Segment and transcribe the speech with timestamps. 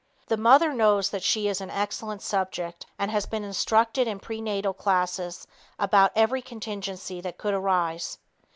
[0.29, 4.73] The mother knows that she is an excellent subject and has been instructed in prenatal
[4.73, 5.45] classes
[5.77, 8.17] about every contingency that could arise.